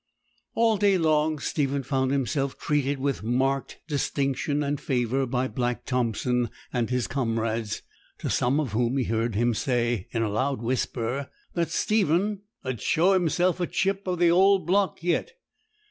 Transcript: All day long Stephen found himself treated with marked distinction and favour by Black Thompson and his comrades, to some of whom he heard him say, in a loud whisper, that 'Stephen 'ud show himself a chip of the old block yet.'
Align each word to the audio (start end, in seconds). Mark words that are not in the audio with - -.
All 0.55 0.77
day 0.77 0.97
long 0.97 1.37
Stephen 1.37 1.83
found 1.83 2.09
himself 2.09 2.57
treated 2.57 2.97
with 2.97 3.21
marked 3.21 3.81
distinction 3.87 4.63
and 4.63 4.81
favour 4.81 5.27
by 5.27 5.47
Black 5.47 5.85
Thompson 5.85 6.49
and 6.73 6.89
his 6.89 7.05
comrades, 7.05 7.83
to 8.17 8.27
some 8.27 8.59
of 8.59 8.71
whom 8.71 8.97
he 8.97 9.03
heard 9.03 9.35
him 9.35 9.53
say, 9.53 10.07
in 10.09 10.23
a 10.23 10.29
loud 10.31 10.59
whisper, 10.59 11.29
that 11.53 11.69
'Stephen 11.69 12.41
'ud 12.65 12.81
show 12.81 13.13
himself 13.13 13.59
a 13.59 13.67
chip 13.67 14.07
of 14.07 14.17
the 14.17 14.31
old 14.31 14.65
block 14.65 15.03
yet.' 15.03 15.33